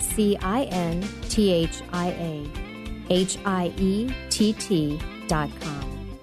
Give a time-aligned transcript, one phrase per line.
[0.00, 2.50] C I N T H I A
[3.10, 6.18] H I E T T dot com.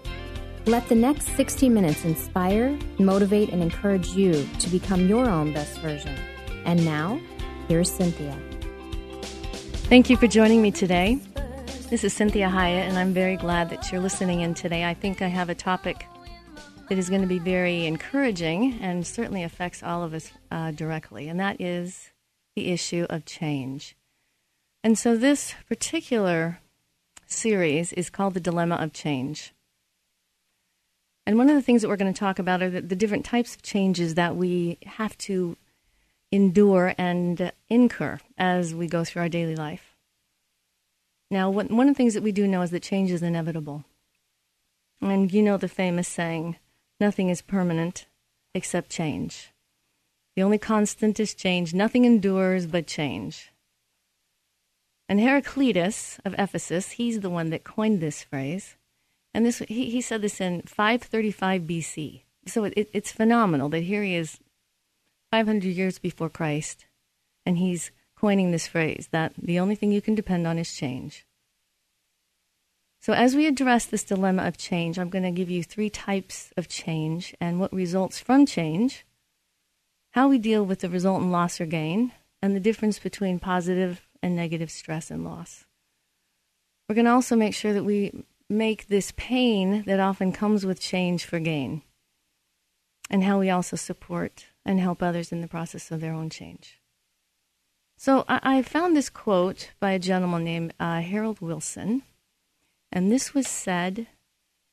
[0.66, 5.78] Let the next 60 minutes inspire, motivate, and encourage you to become your own best
[5.78, 6.18] version.
[6.66, 7.20] And now,
[7.68, 8.36] here's Cynthia.
[9.90, 11.20] Thank you for joining me today.
[11.92, 14.86] This is Cinthia Hiett, and I'm very glad that you're listening in today.
[14.86, 16.08] I think I have a topic
[16.90, 21.28] that is going to be very encouraging and certainly affects all of us uh, directly,
[21.28, 22.10] and that is
[22.56, 23.96] the issue of change.
[24.84, 26.60] And so this particular
[27.26, 29.54] series is called The Dilemma of Change.
[31.26, 33.26] And one of the things that we're going to talk about are the, the different
[33.26, 35.58] types of changes that we have to
[36.32, 39.96] endure and incur as we go through our daily life.
[41.32, 43.86] Now, one of the things that we do know is that change is inevitable.
[45.02, 46.58] And you know the famous saying,
[47.00, 48.06] nothing is permanent
[48.54, 49.52] except change.
[50.36, 51.74] The only constant is change.
[51.74, 53.52] Nothing endures but change.
[55.08, 58.76] And Heraclitus of Ephesus, he's the one that coined this phrase.
[59.34, 62.22] And this he, he said this in 535 BC.
[62.48, 64.40] So it, it's phenomenal that here he is
[65.32, 66.86] 500 years before Christ,
[67.46, 71.26] and he's coining this phrase that the only thing you can depend on is change.
[73.02, 76.52] So, as we address this dilemma of change, I'm going to give you three types
[76.58, 79.06] of change and what results from change,
[80.16, 84.34] how we deal with the resultant loss or gain, and the difference between positive and
[84.34, 85.66] negative stress and loss.
[86.88, 90.80] We're going to also make sure that we make this pain that often comes with
[90.80, 91.82] change for gain,
[93.10, 96.80] and how we also support and help others in the process of their own change.
[97.98, 102.04] So I, found this quote by a gentleman named uh, Harold Wilson,
[102.90, 104.08] and this was said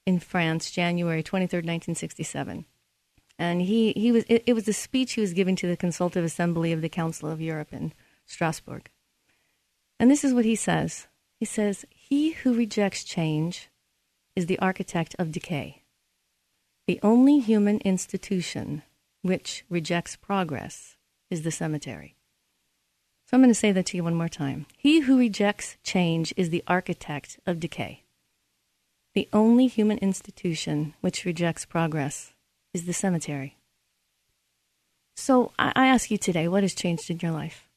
[0.07, 2.65] in France, January 23rd, 1967.
[3.43, 6.25] And he, he was, it, it was a speech he was giving to the Consultative
[6.25, 7.93] Assembly of the Council of Europe in
[8.25, 8.89] Strasbourg.
[9.99, 11.09] And this is what he says
[11.41, 13.69] He says, He who rejects change
[14.37, 15.83] is the architect of decay.
[16.87, 18.85] The only human institution
[19.23, 20.97] which rejects progress
[21.29, 22.15] is the cemetery.
[23.27, 24.67] So I'm going to say that to you one more time.
[24.79, 28.05] He who rejects change is the architect of decay.
[29.15, 32.35] The only human institution which rejects progress
[32.75, 33.57] is the cemetery.
[35.17, 37.69] So I, I ask you today, what has changed in your life?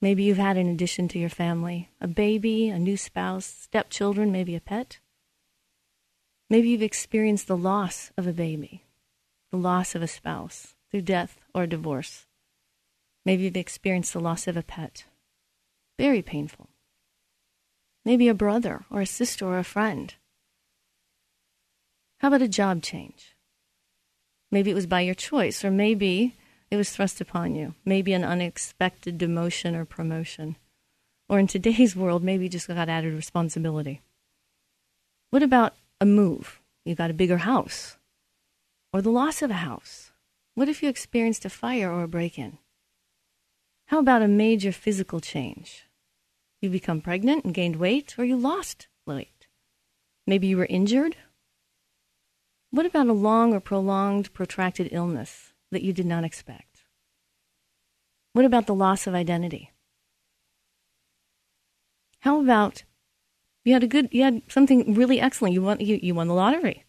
[0.00, 4.56] Maybe you've had an addition to your family a baby, a new spouse, stepchildren, maybe
[4.56, 4.98] a pet.
[6.48, 8.84] Maybe you've experienced the loss of a baby,
[9.52, 12.26] the loss of a spouse through death or divorce.
[13.24, 15.04] Maybe you've experienced the loss of a pet.
[15.98, 16.70] Very painful.
[18.04, 20.14] Maybe a brother or a sister or a friend.
[22.18, 23.36] How about a job change?
[24.50, 26.36] Maybe it was by your choice, or maybe
[26.70, 27.74] it was thrust upon you.
[27.84, 30.56] Maybe an unexpected demotion or promotion.
[31.28, 34.02] Or in today's world, maybe you just got added responsibility.
[35.30, 36.60] What about a move?
[36.84, 37.96] You got a bigger house.
[38.92, 40.10] Or the loss of a house.
[40.54, 42.58] What if you experienced a fire or a break in?
[43.86, 45.86] How about a major physical change?
[46.60, 49.46] You become pregnant and gained weight, or you lost weight.
[50.26, 51.16] Maybe you were injured.
[52.70, 56.84] What about a long or prolonged, protracted illness that you did not expect?
[58.32, 59.72] What about the loss of identity?
[62.20, 62.84] How about
[63.64, 65.54] you had a good, you had something really excellent.
[65.54, 66.84] You won, you, you won the lottery.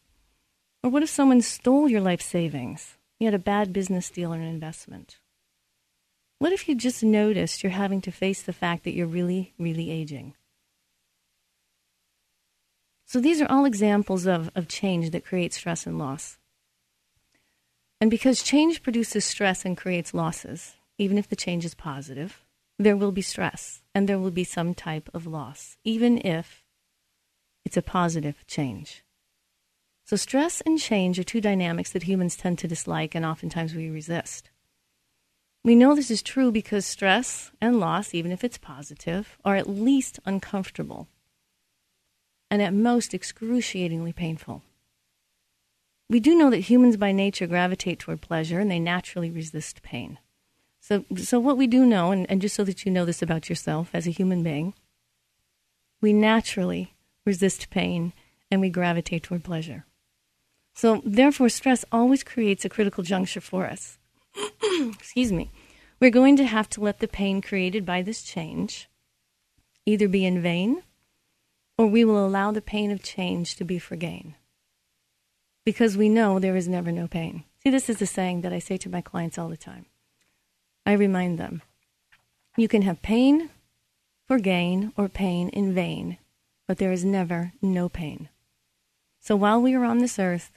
[0.83, 2.98] Or what if someone stole your life savings?
[3.19, 5.18] You had a bad business deal or an investment.
[6.39, 9.92] What if you just noticed you're having to face the fact that you're really, really
[9.92, 10.33] aging?
[13.11, 16.37] So these are all examples of, of change that creates stress and loss.
[17.99, 22.45] And because change produces stress and creates losses, even if the change is positive,
[22.79, 26.63] there will be stress and there will be some type of loss, even if
[27.65, 29.03] it's a positive change.
[30.05, 33.89] So, stress and change are two dynamics that humans tend to dislike and oftentimes we
[33.89, 34.51] resist.
[35.65, 39.67] We know this is true because stress and loss, even if it's positive, are at
[39.67, 41.09] least uncomfortable
[42.51, 44.62] and at most excruciatingly painful.
[46.09, 50.19] We do know that humans by nature gravitate toward pleasure and they naturally resist pain.
[50.81, 53.48] So, so what we do know, and, and just so that you know this about
[53.48, 54.74] yourself as a human being,
[56.01, 56.94] we naturally
[57.25, 58.12] resist pain
[58.51, 59.86] and we gravitate toward pleasure.
[60.74, 63.97] So, therefore, stress always creates a critical juncture for us.
[65.00, 65.51] Excuse me.
[66.01, 68.89] We're going to have to let the pain created by this change
[69.86, 70.83] either be in vain
[71.81, 74.36] or we will allow the pain of change to be for gain.
[75.66, 77.44] Because we know there is never no pain.
[77.63, 79.88] See, this is a saying that I say to my clients all the time.
[80.86, 81.63] I remind them
[82.56, 83.50] you can have pain
[84.28, 86.19] for gain or pain in vain,
[86.68, 88.30] but there is never no pain.
[89.19, 90.51] So while we are on this earth,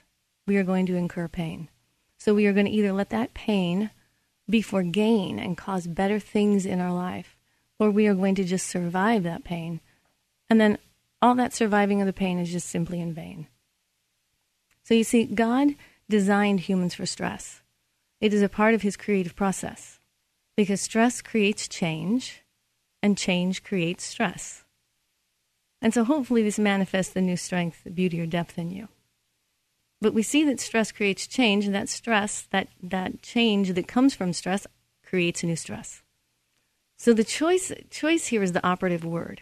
[0.45, 1.69] we are going to incur pain.
[2.19, 3.89] So we are going to either let that pain
[4.47, 7.35] be for gain and cause better things in our life,
[7.79, 9.79] or we are going to just survive that pain.
[10.51, 10.77] And then
[11.25, 13.47] all that surviving of the pain is just simply in vain.
[14.83, 15.69] So you see, God
[16.07, 17.61] designed humans for stress.
[18.21, 19.99] It is a part of his creative process
[20.55, 22.43] because stress creates change
[23.01, 24.65] and change creates stress.
[25.81, 28.87] And so hopefully this manifests the new strength, the beauty, or depth in you.
[30.01, 34.13] But we see that stress creates change, and that stress, that, that change that comes
[34.13, 34.67] from stress,
[35.03, 36.03] creates a new stress.
[36.97, 39.41] So the choice, choice here is the operative word.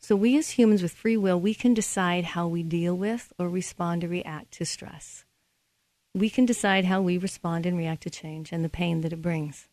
[0.00, 3.48] So we as humans with free will, we can decide how we deal with or
[3.48, 5.24] respond or react to stress.
[6.14, 9.22] We can decide how we respond and react to change and the pain that it
[9.22, 9.68] brings.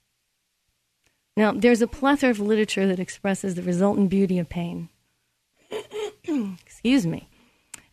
[1.38, 4.90] Now, there's a plethora of literature that expresses the resultant beauty of pain.
[6.66, 7.30] Excuse me.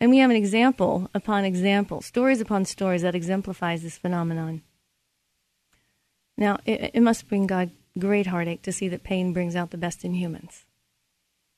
[0.00, 4.62] And we have an example upon example, stories upon stories that exemplifies this phenomenon.
[6.36, 9.78] Now, it, it must bring God great heartache to see that pain brings out the
[9.78, 10.63] best in humans.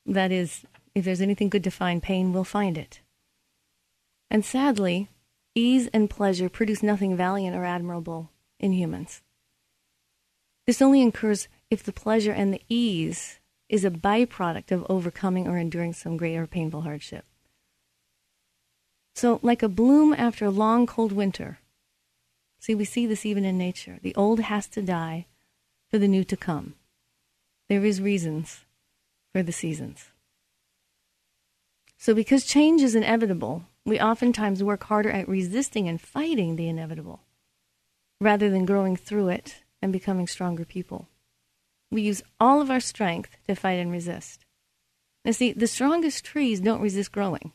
[0.07, 0.65] That is,
[0.95, 3.01] if there's anything good to find, pain will find it.
[4.31, 5.09] And sadly,
[5.53, 9.21] ease and pleasure produce nothing valiant or admirable in humans.
[10.65, 13.39] This only occurs if the pleasure and the ease
[13.69, 17.25] is a byproduct of overcoming or enduring some great or painful hardship.
[19.13, 21.59] So, like a bloom after a long, cold winter.
[22.59, 23.99] See, we see this even in nature.
[24.01, 25.25] The old has to die
[25.89, 26.75] for the new to come.
[27.67, 28.63] There is reasons
[29.37, 30.09] for the seasons.
[31.99, 37.21] So, because change is inevitable, we oftentimes work harder at resisting and fighting the inevitable
[38.19, 41.07] rather than growing through it and becoming stronger people.
[41.91, 44.43] We use all of our strength to fight and resist.
[45.23, 47.51] Now, see, the strongest trees don't resist growing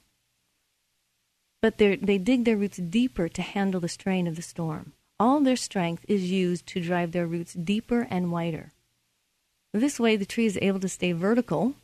[1.63, 4.93] but they dig their roots deeper to handle the strain of the storm.
[5.19, 8.73] All their strength is used to drive their roots deeper and wider.
[9.73, 11.75] This way, the tree is able to stay vertical,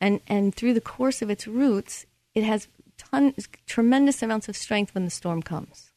[0.00, 2.68] and, and through the course of its roots, it has
[3.66, 5.90] tremendous amounts of strength when the storm comes.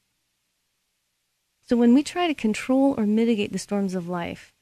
[1.65, 4.53] So, when we try to control or mitigate the storms of life,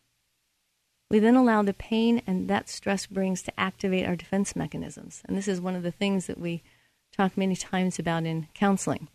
[1.10, 5.22] we then allow the pain and that stress brings to activate our defense mechanisms.
[5.26, 6.64] And this is one of the things that we
[7.12, 9.08] talk many times about in counseling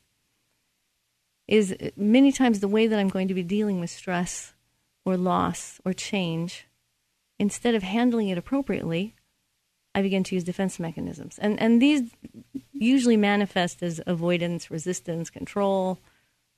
[1.49, 4.53] is many times the way that I'm going to be dealing with stress
[5.05, 6.66] or loss or change,
[7.39, 9.15] instead of handling it appropriately,
[9.95, 11.39] I begin to use defense mechanisms.
[11.39, 12.11] And, and these
[12.73, 15.99] usually manifest as avoidance, resistance, control,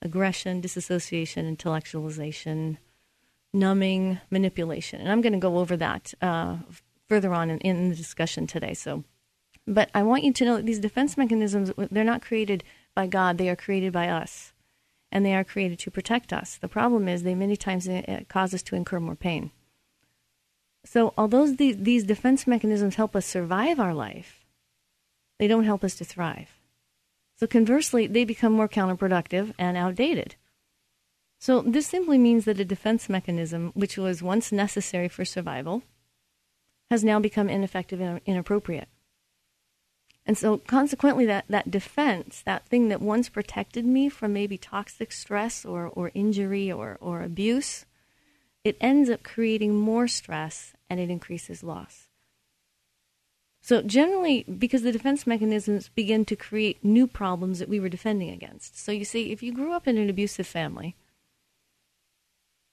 [0.02, 2.78] aggression, disassociation, intellectualization,
[3.52, 5.00] numbing, manipulation.
[5.00, 6.56] And I'm going to go over that uh,
[7.08, 8.74] further on in, in the discussion today.
[8.74, 9.04] So
[9.68, 13.36] but I want you to know that these defense mechanisms, they're not created by God,
[13.36, 14.54] they are created by us.
[15.12, 16.56] And they are created to protect us.
[16.56, 19.50] The problem is they many times uh, cause us to incur more pain.
[20.84, 24.46] So, although these, defense mechanisms help us survive our life,
[25.38, 26.58] they don't help us to thrive.
[27.36, 30.36] So, conversely, they become more counterproductive and outdated.
[31.38, 35.82] So, this simply means that a defense mechanism, which was once necessary for survival,
[36.90, 38.88] has now become ineffective and inappropriate.
[40.26, 45.12] And so, consequently, that, that defense, that thing that once protected me from maybe toxic
[45.12, 47.86] stress or, or injury or, or abuse,
[48.64, 52.08] it ends up creating more stress and it increases loss.
[53.60, 58.30] So, generally, because the defense mechanisms begin to create new problems that we were defending
[58.30, 58.78] against.
[58.78, 60.96] So, you see, if you grew up in an abusive family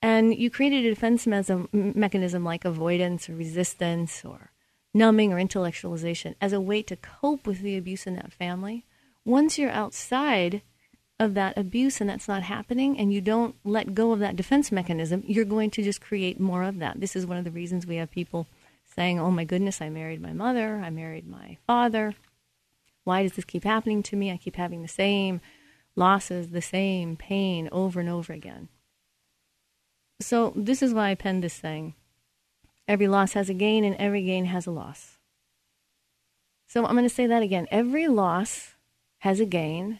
[0.05, 4.51] And you created a defense mechanism like avoidance or resistance or
[4.93, 8.85] numbing or intellectualization as a way to cope with the abuse in that family.
[9.25, 10.61] Once you're outside
[11.19, 14.71] of that abuse and that's not happening and you don't let go of that defense
[14.71, 16.99] mechanism, you're going to just create more of that.
[16.99, 18.47] This is one of the reasons we have people
[18.95, 22.15] saying, Oh my goodness, I married my mother, I married my father.
[23.05, 24.31] Why does this keep happening to me?
[24.31, 25.39] I keep having the same
[25.95, 28.67] losses, the same pain over and over again.
[30.19, 31.93] So, this is why I penned this thing.
[32.87, 35.17] Every loss has a gain, and every gain has a loss.
[36.67, 37.67] So, I'm going to say that again.
[37.69, 38.75] Every loss
[39.19, 39.99] has a gain,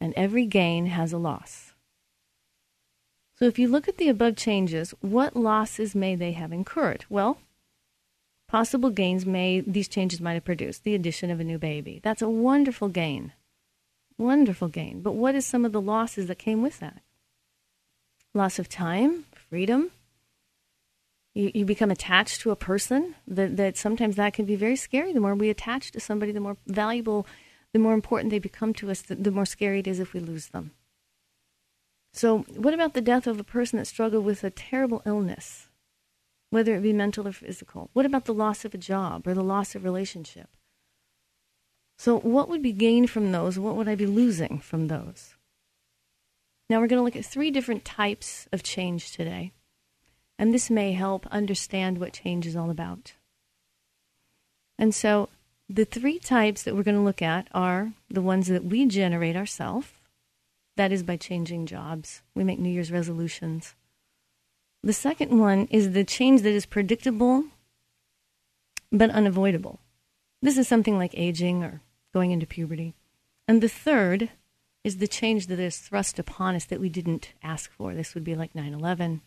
[0.00, 1.74] and every gain has a loss.
[3.34, 7.04] So, if you look at the above changes, what losses may they have incurred?
[7.08, 7.38] Well,
[8.48, 12.00] possible gains may these changes might have produced the addition of a new baby.
[12.02, 13.32] That's a wonderful gain.
[14.18, 15.00] Wonderful gain.
[15.00, 17.00] But what is some of the losses that came with that?
[18.34, 19.90] Loss of time, freedom.
[21.32, 25.12] You, you become attached to a person that, that sometimes that can be very scary.
[25.14, 27.26] The more we attach to somebody, the more valuable,
[27.72, 30.20] the more important they become to us, the, the more scary it is if we
[30.20, 30.72] lose them.
[32.12, 35.68] So, what about the death of a person that struggled with a terrible illness,
[36.50, 37.90] whether it be mental or physical?
[37.92, 40.48] What about the loss of a job or the loss of relationship?
[41.98, 43.58] So, what would be gained from those?
[43.58, 45.36] What would I be losing from those?
[46.68, 49.52] Now, we're going to look at three different types of change today,
[50.38, 53.14] and this may help understand what change is all about.
[54.78, 55.28] And so,
[55.72, 59.36] the three types that we're going to look at are the ones that we generate
[59.36, 59.86] ourselves.
[60.76, 62.22] That is by changing jobs.
[62.34, 63.74] We make New Year's resolutions.
[64.82, 67.44] The second one is the change that is predictable
[68.90, 69.78] but unavoidable.
[70.42, 72.94] This is something like aging or going into puberty.
[73.46, 74.30] And the third
[74.82, 77.94] is the change that is thrust upon us that we didn't ask for.
[77.94, 79.20] This would be like 9 11,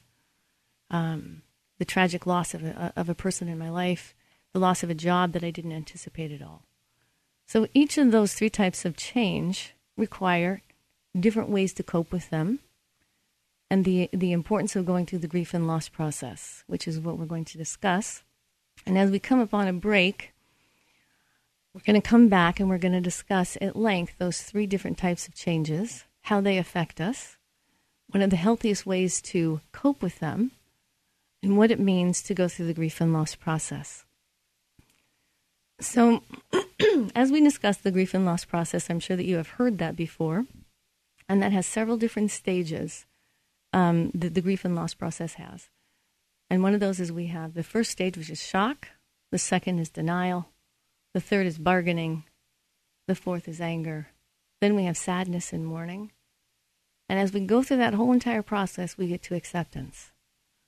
[0.89, 1.43] um,
[1.77, 4.13] the tragic loss of a, of a person in my life,
[4.53, 6.63] the loss of a job that I didn't anticipate at all.
[7.45, 10.61] So each of those three types of change require
[11.19, 12.59] different ways to cope with them
[13.69, 17.17] and the, the importance of going through the grief and loss process, which is what
[17.17, 18.23] we're going to discuss.
[18.85, 20.33] And as we come upon a break,
[21.73, 24.97] we're going to come back and we're going to discuss at length those three different
[24.97, 27.37] types of changes, how they affect us,
[28.09, 30.51] one of the healthiest ways to cope with them,
[31.41, 34.05] and what it means to go through the grief and loss process.
[35.83, 36.23] So,
[37.15, 39.95] as we discuss the grief and loss process, I'm sure that you have heard that
[39.95, 40.45] before,
[41.27, 43.05] and that has several different stages
[43.73, 45.69] um, that the grief and loss process has.
[46.49, 48.89] And one of those is we have the first stage, which is shock,
[49.31, 50.47] the second is denial,
[51.13, 52.23] the third is bargaining.
[53.07, 54.07] The fourth is anger.
[54.61, 56.11] Then we have sadness and mourning.
[57.09, 60.11] And as we go through that whole entire process, we get to acceptance.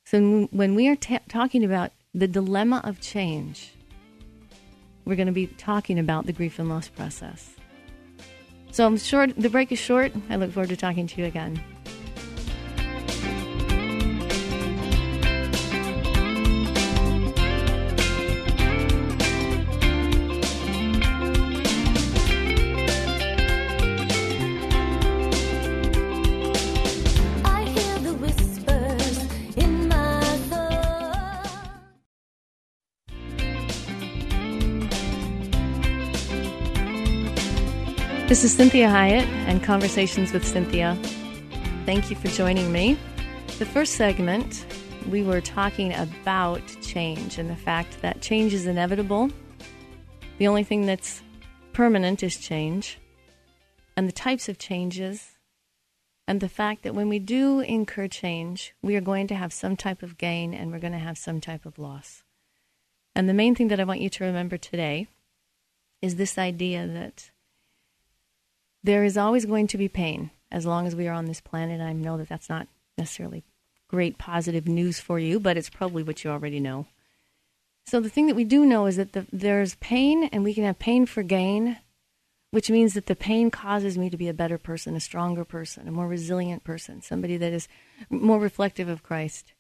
[0.06, 3.72] So when we are ta- talking about the dilemma of change,
[5.06, 7.56] we're going to be talking about the grief and loss process.
[8.72, 9.34] So I'm short.
[9.38, 10.12] The break is short.
[10.30, 11.62] I look forward to talking to you again.
[38.46, 40.96] Is Cinthia Hiett and Conversations with Cynthia.
[41.88, 42.96] Thank you for joining me.
[43.58, 44.68] The first segment,
[45.10, 49.32] we were talking about change and the fact that change is inevitable.
[50.38, 51.24] The only thing that's
[51.74, 53.00] permanent is change,
[53.98, 55.40] and the types of changes,
[56.28, 59.76] and the fact that when we do incur change, we are going to have some
[59.76, 62.22] type of gain and we're going to have some type of loss.
[63.16, 65.08] And the main thing that I want you to remember today
[66.00, 67.32] is this idea that
[68.86, 71.82] there is always going to be pain as long as we are on this planet.
[71.82, 73.44] I know that that's not necessarily
[73.88, 76.86] great positive news for you, but it's probably what you already know.
[77.88, 80.64] So the thing that we do know is that the, there's pain, and we can
[80.64, 81.78] have pain for gain,
[82.52, 85.88] which means that the pain causes me to be a better person, a stronger person,
[85.88, 87.68] a more resilient person, somebody that is
[88.10, 89.54] more reflective of Christ.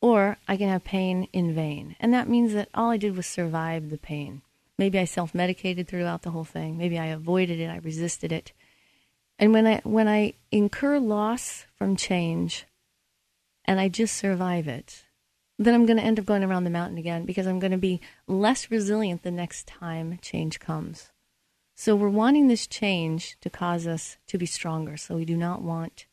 [0.00, 3.26] Or I can have pain in vain, and that means that all I did was
[3.26, 4.40] survive the pain.
[4.78, 6.78] Maybe I self medicated throughout the whole thing.
[6.78, 8.52] Maybe I avoided it, I resisted it.
[9.40, 12.66] And when I when I incur loss from change
[13.64, 15.06] and I just survive it,
[15.58, 17.78] then I'm going to end up going around the mountain again because I'm going to
[17.78, 21.10] be less resilient the next time change comes.
[21.74, 24.98] So we're wanting this change to cause us to be stronger.
[24.98, 26.04] So we do not want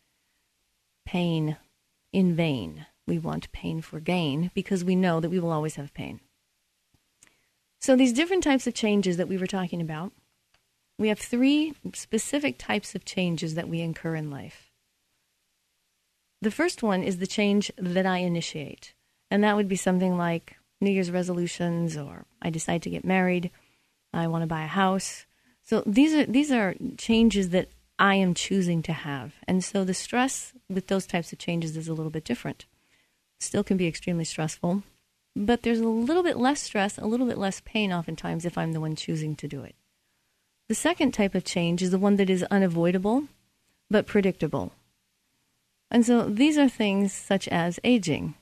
[1.05, 1.57] pain
[2.13, 2.85] in vain.
[3.05, 6.21] We want pain for gain because we know that we will always have pain.
[7.79, 10.11] So, these different types of changes that we were talking about,
[10.97, 14.71] we have three specific types of changes that we incur in life.
[16.41, 18.93] The first one is the change that I initiate,
[19.29, 23.49] and that would be something like New Year's resolutions, or I decide to get married,
[24.13, 25.25] I want to buy a house.
[25.63, 29.93] So these are these are changes that I am choosing to have, and so the
[29.93, 32.65] stress with those types of changes is a little bit different.
[33.39, 34.83] Still can be extremely stressful,
[35.35, 38.73] but there's a little bit less stress, a little bit less pain oftentimes if I'm
[38.73, 39.75] the one choosing to do it.
[40.69, 43.23] The second type of change is the one that is unavoidable
[43.89, 44.73] but predictable.
[45.89, 48.35] And so these are things such as aging.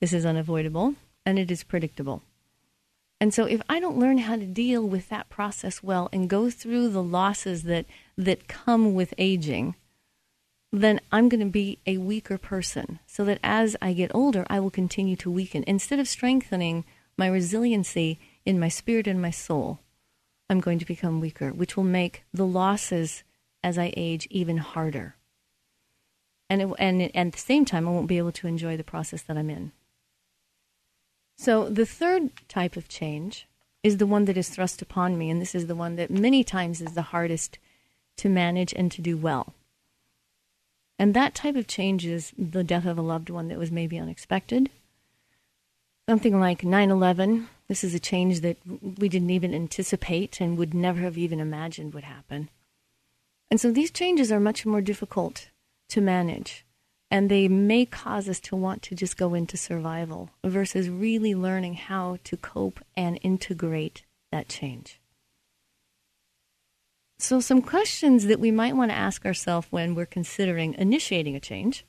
[0.00, 0.94] This is unavoidable
[1.24, 2.22] and it is predictable.
[3.20, 6.50] And so if I don't learn how to deal with that process well and go
[6.50, 7.86] through the losses that
[8.18, 9.76] that come with aging,
[10.70, 12.98] then I'm going to be a weaker person.
[13.06, 15.64] So that as I get older, I will continue to weaken.
[15.66, 16.84] Instead of strengthening
[17.16, 19.78] my resiliency in my spirit and my soul,
[20.48, 23.22] I'm going to become weaker, which will make the losses
[23.62, 25.16] as I age even harder.
[26.50, 28.84] And, it, and, and at the same time, I won't be able to enjoy the
[28.84, 29.72] process that I'm in.
[31.36, 33.48] So the third type of change
[33.82, 36.44] is the one that is thrust upon me, and this is the one that many
[36.44, 37.58] times is the hardest
[38.16, 39.54] to manage and to do well.
[40.98, 43.98] And that type of change is the death of a loved one that was maybe
[43.98, 44.70] unexpected.
[46.08, 47.48] Something like 9 11.
[47.68, 51.94] This is a change that we didn't even anticipate and would never have even imagined
[51.94, 52.50] would happen.
[53.50, 55.48] And so these changes are much more difficult
[55.88, 56.64] to manage
[57.14, 61.74] and they may cause us to want to just go into survival versus really learning
[61.74, 65.00] how to cope and integrate that change.
[67.18, 71.40] So, some questions that we might want to ask ourselves when we're considering initiating a
[71.40, 71.86] change,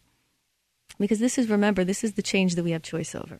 [0.99, 3.39] because this is, remember, this is the change that we have choice over.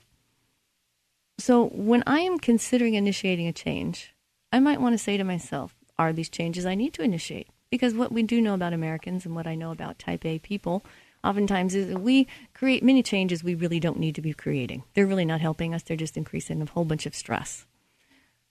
[1.37, 4.13] So, when I am considering initiating a change,
[4.51, 7.49] I might want to say to myself, are these changes I need to initiate?
[7.69, 10.85] Because what we do know about Americans and what I know about type A people
[11.25, 14.83] oftentimes is that we create many changes we really don't need to be creating.
[14.93, 17.65] They're really not helping us, they're just increasing a whole bunch of stress.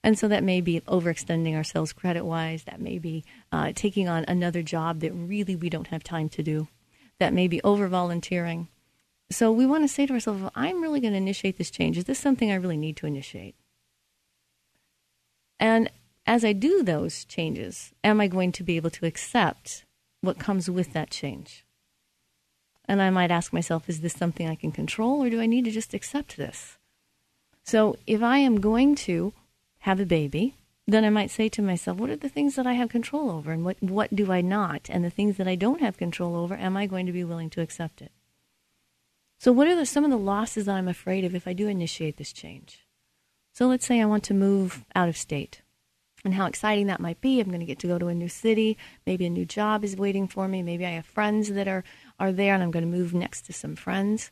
[0.02, 2.64] And so that may be overextending ourselves credit wise.
[2.64, 6.42] That may be uh, taking on another job that really we don't have time to
[6.42, 6.68] do.
[7.18, 8.68] That may be over volunteering.
[9.30, 11.98] So we want to say to ourselves, well, I'm really going to initiate this change.
[11.98, 13.54] Is this something I really need to initiate?
[15.58, 15.90] And
[16.26, 19.84] as I do those changes, am I going to be able to accept
[20.20, 21.64] what comes with that change?
[22.86, 25.64] And I might ask myself, is this something I can control or do I need
[25.64, 26.78] to just accept this?
[27.62, 29.32] So if I am going to
[29.80, 30.54] have a baby,
[30.86, 33.52] then I might say to myself, what are the things that I have control over
[33.52, 34.90] and what, what do I not?
[34.90, 37.48] And the things that I don't have control over, am I going to be willing
[37.50, 38.12] to accept it?
[39.44, 41.68] So, what are the, some of the losses that I'm afraid of if I do
[41.68, 42.86] initiate this change?
[43.52, 45.60] So, let's say I want to move out of state
[46.24, 47.40] and how exciting that might be.
[47.40, 48.78] I'm going to get to go to a new city.
[49.04, 50.62] Maybe a new job is waiting for me.
[50.62, 51.84] Maybe I have friends that are,
[52.18, 54.30] are there and I'm going to move next to some friends.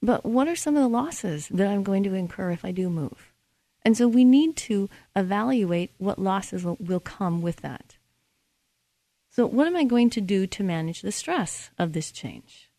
[0.00, 2.88] But what are some of the losses that I'm going to incur if I do
[2.88, 3.32] move?
[3.84, 7.96] And so we need to evaluate what losses will, will come with that.
[9.28, 12.71] So, what am I going to do to manage the stress of this change?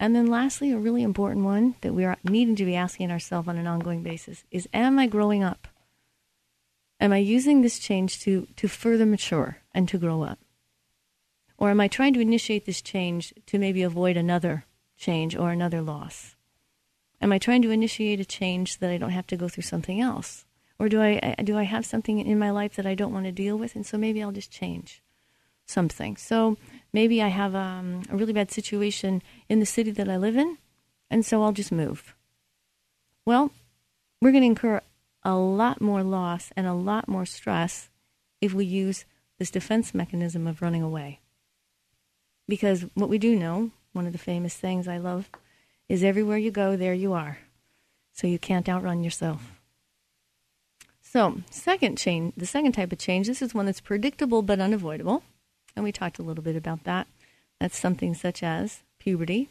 [0.00, 3.48] And then, lastly, a really important one that we are needing to be asking ourselves
[3.48, 5.68] on an ongoing basis is Am I growing up?
[7.00, 10.38] Am I using this change to, to further mature and to grow up?
[11.58, 14.64] Or am I trying to initiate this change to maybe avoid another
[14.96, 16.36] change or another loss?
[17.20, 19.62] Am I trying to initiate a change so that I don't have to go through
[19.62, 20.44] something else?
[20.78, 23.32] Or do I, do I have something in my life that I don't want to
[23.32, 23.76] deal with?
[23.76, 25.02] And so maybe I'll just change
[25.66, 26.16] something.
[26.16, 26.56] So
[26.94, 30.56] maybe I have um, a really bad situation in the city that I live in,
[31.10, 32.14] and so I'll just move.
[33.26, 33.50] Well,
[34.22, 34.80] we're going to incur
[35.24, 37.90] a lot more loss and a lot more stress
[38.40, 39.04] if we use
[39.38, 41.20] this defense mechanism of running away.
[42.46, 45.28] Because what we do know, one of the famous things I love,
[45.88, 47.38] is everywhere you go, there you are.
[48.12, 49.60] So you can't outrun yourself.
[51.02, 55.22] So, second change, the second type of change, this is one that's predictable but unavoidable.
[55.76, 57.06] And we talked a little bit about that.
[57.60, 59.50] That's something such as puberty,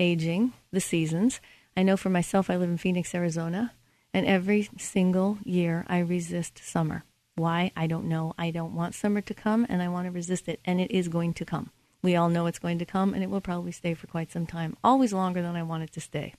[0.00, 1.40] aging, the seasons.
[1.76, 3.72] I know for myself, I live in Phoenix, Arizona.
[4.14, 7.04] And every single year, I resist summer.
[7.34, 7.70] Why?
[7.76, 8.34] I don't know.
[8.38, 10.60] I don't want summer to come, and I want to resist it.
[10.64, 11.70] And it is going to come.
[12.02, 14.46] We all know it's going to come, and it will probably stay for quite some
[14.46, 16.34] time, always longer than I want it to stay.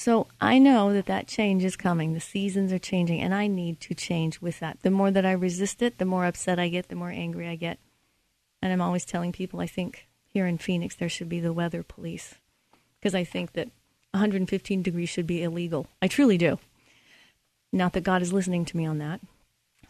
[0.00, 2.14] So I know that that change is coming.
[2.14, 4.80] The seasons are changing, and I need to change with that.
[4.80, 7.56] The more that I resist it, the more upset I get, the more angry I
[7.56, 7.78] get.
[8.62, 11.82] And I'm always telling people I think here in Phoenix there should be the weather
[11.82, 12.36] police
[12.98, 13.68] because I think that
[14.12, 15.86] 115 degrees should be illegal.
[16.00, 16.58] I truly do.
[17.70, 19.20] Not that God is listening to me on that.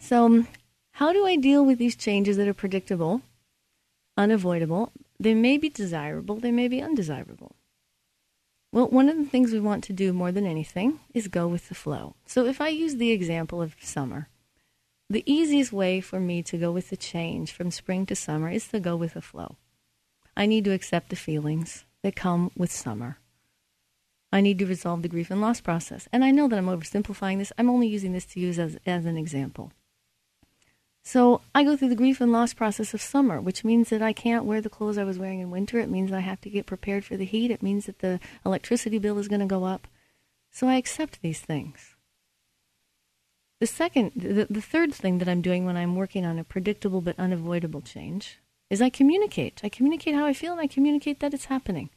[0.01, 0.49] So, um,
[0.95, 3.23] how do I deal with these changes that are predictable,
[4.17, 4.91] unavoidable?
[5.21, 7.55] They may be desirable, they may be undesirable.
[8.73, 11.69] Well, one of the things we want to do more than anything is go with
[11.69, 12.15] the flow.
[12.25, 14.29] So, if I use the example of summer,
[15.09, 18.69] the easiest way for me to go with the change from spring to summer is
[18.69, 19.57] to go with the flow.
[20.37, 23.19] I need to accept the feelings that come with summer.
[24.33, 26.09] I need to resolve the grief and loss process.
[26.13, 27.53] And I know that I'm oversimplifying this.
[27.59, 29.73] I'm only using this to use as, as an example.
[31.03, 34.13] So I go through the grief and loss process of summer, which means that I
[34.13, 35.79] can't wear the clothes I was wearing in winter.
[35.79, 37.51] It means I have to get prepared for the heat.
[37.51, 39.89] It means that the electricity bill is going to go up.
[40.51, 41.97] So I accept these things.
[43.61, 47.01] The second, the, the third thing that I'm doing when I'm working on a predictable
[47.01, 48.39] but unavoidable change
[48.71, 49.61] is I communicate.
[49.63, 51.91] I communicate how I feel and I communicate that it's happening.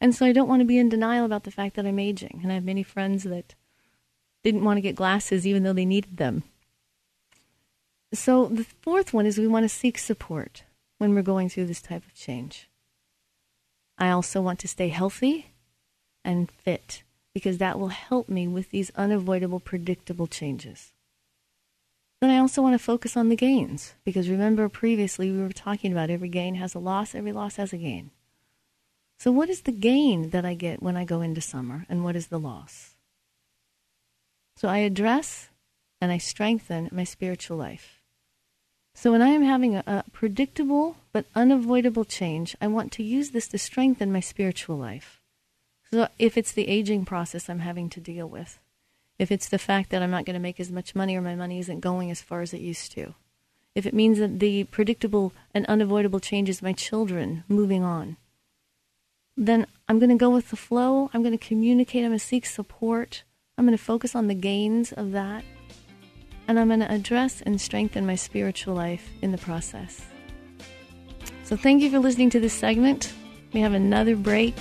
[0.00, 2.40] And so I don't want to be in denial about the fact that I'm aging.
[2.42, 3.54] And I have many friends that
[4.42, 6.42] didn't want to get glasses even though they needed them.
[8.12, 10.62] So the fourth one is we want to seek support
[10.98, 12.70] when we're going through this type of change.
[13.98, 15.52] I also want to stay healthy
[16.24, 17.02] and fit
[17.34, 20.92] because that will help me with these unavoidable, predictable changes.
[22.20, 25.92] Then I also want to focus on the gains because remember previously we were talking
[25.92, 28.10] about every gain has a loss, every loss has a gain.
[29.18, 32.16] So, what is the gain that I get when I go into summer, and what
[32.16, 32.96] is the loss?
[34.56, 35.48] So, I address
[36.00, 37.95] and I strengthen my spiritual life.
[38.98, 43.30] So, when I am having a, a, predictable but unavoidable change, I want to use
[43.30, 45.20] this to strengthen my spiritual life.
[45.90, 48.58] So, if it's the aging process I'm having to deal with,
[49.18, 51.34] if it's the fact that I'm not going to make as much money or my
[51.34, 53.12] money isn't going as far as it used to,
[53.74, 58.16] if it means that the predictable and unavoidable change is my children moving on,
[59.36, 61.10] then I'm going to go with the flow.
[61.12, 62.02] I'm going to communicate.
[62.02, 63.24] I'm going to seek support.
[63.58, 65.44] I'm going to focus on the gains of that.
[66.48, 70.00] And I'm going to address and strengthen my spiritual life in the process.
[71.44, 73.12] So thank you for listening to this segment.
[73.52, 74.54] We have another break,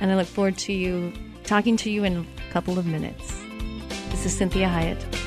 [0.00, 1.12] and I look forward to you
[1.44, 3.38] talking to you in a couple of minutes.
[4.10, 5.19] This is Cinthia Hiett.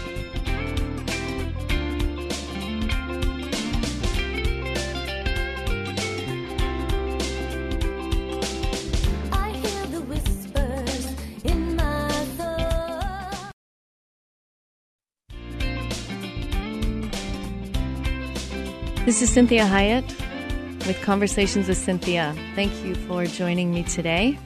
[19.13, 22.35] This is Cinthia Hiett with Conversations with Cynthia.
[22.55, 24.39] Thank you for joining me today.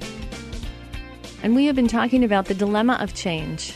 [1.42, 3.74] And we have been talking about the dilemma of change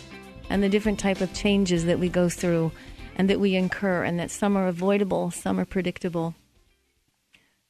[0.50, 2.74] and the different type of changes that we go through
[3.16, 6.36] and that we incur and that some are avoidable, some are predictable.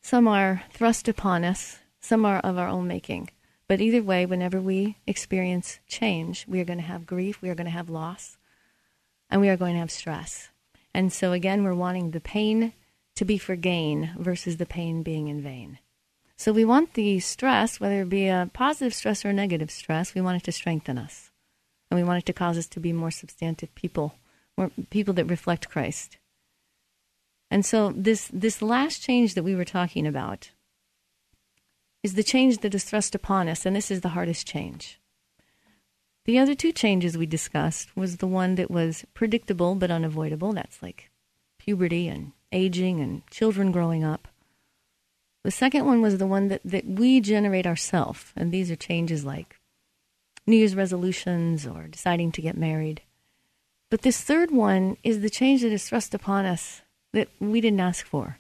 [0.02, 3.30] Some are thrust upon us, some are of our own making.
[3.68, 7.56] But either way, whenever we experience change, we are going to have grief, we are
[7.56, 8.40] going to have loss,
[9.30, 10.50] and we are going to have stress.
[10.92, 12.74] And so again, we're wanting the pain
[13.16, 15.80] to be for gain versus the pain being in vain.
[16.38, 20.16] So we want the stress, whether it be a positive stress or a negative stress,
[20.16, 21.30] we want it to strengthen us.
[21.90, 24.16] And we want it to cause us to be more substantive people,
[24.58, 26.18] more people that reflect Christ.
[27.52, 30.52] And so this this last change that we were talking about
[32.02, 35.00] is the change that is thrust upon us, and this is the hardest change.
[36.26, 40.54] The other two changes we discussed was the one that was predictable but unavoidable.
[40.54, 41.11] That's like
[41.62, 44.28] puberty and aging and children growing up.
[45.44, 49.24] The second one was the one that, that we generate ourselves, and these are changes
[49.24, 49.60] like
[50.48, 53.02] New Year's resolutions or deciding to get married.
[53.90, 56.82] But this third one is the change that is thrust upon us
[57.14, 58.40] that we didn't ask for.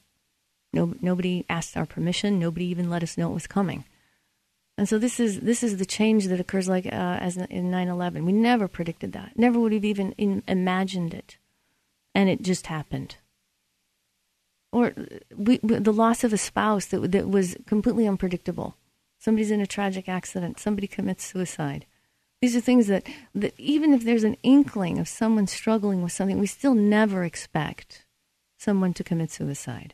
[0.73, 2.39] No, nobody asked our permission.
[2.39, 3.83] Nobody even let us know it was coming.
[4.77, 8.23] And so this is this is the change that occurs like uh, as in 9/11.
[8.25, 9.37] We never predicted that.
[9.37, 10.13] Never would have even
[10.47, 11.37] imagined it,
[12.13, 13.17] and it just happened
[14.71, 14.93] or
[15.35, 18.77] we, the loss of a spouse that, that was completely unpredictable.
[19.19, 20.59] Somebody's in a tragic accident.
[20.59, 21.85] Somebody commits suicide.
[22.41, 26.39] These are things that, that even if there's an inkling of someone struggling with something,
[26.39, 28.05] we still never expect
[28.57, 29.93] someone to commit suicide.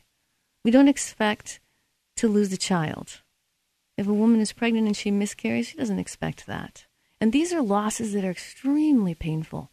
[0.64, 1.60] We don't expect
[2.16, 3.22] to lose a child.
[3.96, 6.86] If a woman is pregnant and she miscarries, she doesn't expect that.
[7.20, 9.70] And these are losses that are extremely painful.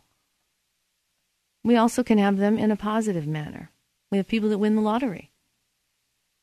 [1.65, 3.71] We also can have them in a positive manner.
[4.11, 5.31] We have people that win the lottery.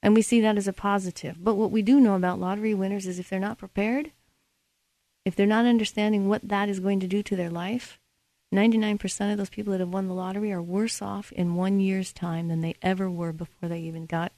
[0.03, 1.37] And we see that as a positive.
[1.39, 4.11] But what we do know about lottery winners is if they're not prepared,
[5.25, 8.01] if they're not understanding what that is going to do to their life,
[8.53, 12.13] 99% of those people that have won the lottery are worse off in one year's
[12.13, 14.33] time than they ever were before they even got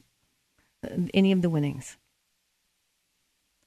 [0.85, 1.97] uh, any of the winnings.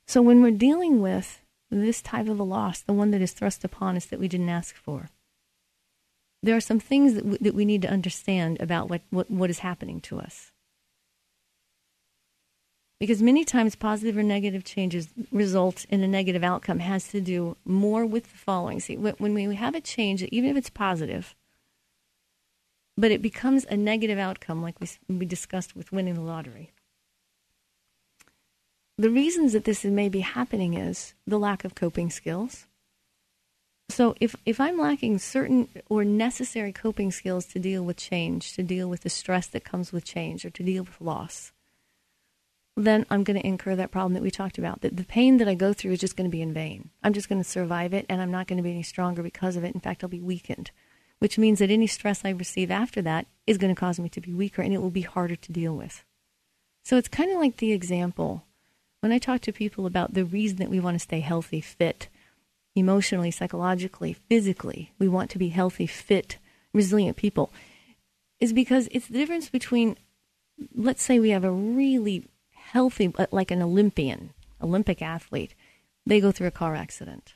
[0.07, 3.63] So when we're dealing with this type of a loss, the one that is thrust
[3.63, 5.09] upon us that we didn't ask for,
[6.43, 9.49] there are some things that, w- that we need to understand about what, what, what
[9.49, 10.51] is happening to us.
[12.99, 17.55] Because many times positive or negative changes result in a negative outcome has to do
[17.63, 18.79] more with the following.
[18.79, 21.35] See, when we have a change, even if it's positive,
[22.97, 26.71] but it becomes a negative outcome, like we, we discussed with winning the lottery.
[28.97, 32.66] The reasons that this may be happening is the lack of coping skills.
[33.89, 38.63] So if, if I'm lacking certain or necessary coping skills to deal with change, to
[38.63, 41.51] deal with the stress that comes with change, or to deal with loss,
[42.75, 44.81] then I'm going to incur that problem that we talked about.
[44.81, 46.89] That the pain that I go through is just going to be in vain.
[47.01, 49.55] I'm just going to survive it, and I'm not going to be any stronger because
[49.55, 49.73] of it.
[49.73, 50.69] In fact, I'll be weakened,
[51.19, 54.21] which means that any stress I receive after that is going to cause me to
[54.21, 56.03] be weaker, and it will be harder to deal with.
[56.83, 58.43] So it's kind of like the example
[58.99, 62.09] when I talk to people about the reason that we want to stay healthy, fit,
[62.77, 66.37] emotionally, psychologically, physically, we want to be healthy, fit,
[66.73, 67.51] resilient people,
[68.39, 69.97] is because it's the difference between,
[70.75, 75.55] let's say we have a really healthy, uh, like an Olympian, Olympic athlete,
[76.05, 77.33] they go through a car accident.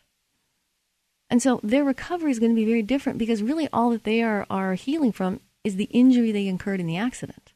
[1.29, 4.21] And so their recovery is going to be very different because really all that they
[4.21, 7.53] are, are healing from is the injury they incurred in the accident.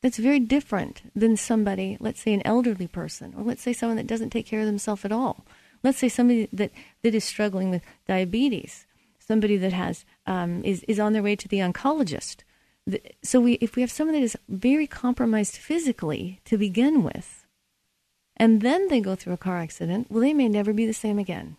[0.00, 4.06] That's very different than somebody, let's say an elderly person, or let's say someone that
[4.06, 5.44] doesn't take care of themselves at all.
[5.82, 6.70] Let's say somebody that,
[7.02, 8.86] that is struggling with diabetes,
[9.18, 12.44] somebody that has um, is, is on their way to the oncologist
[13.22, 17.46] so we, if we have someone that is very compromised physically to begin with,
[18.36, 21.18] and then they go through a car accident, well, they may never be the same
[21.18, 21.56] again.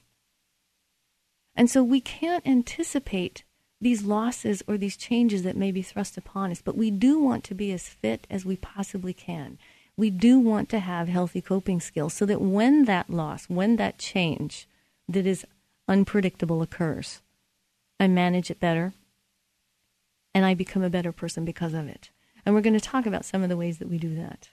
[1.56, 3.44] And so we can't anticipate
[3.80, 7.44] these losses or these changes that may be thrust upon us, but we do want
[7.46, 9.58] to be as fit as we possibly can.
[9.96, 14.00] We do want to have healthy coping skills so that when that loss, when that
[14.00, 14.68] change
[15.08, 15.46] that is
[15.88, 17.22] unpredictable occurs,
[18.00, 18.94] I manage it better,
[20.34, 22.10] and I become a better person because of it.
[22.46, 24.50] And we're going to talk about some of the ways that we do that.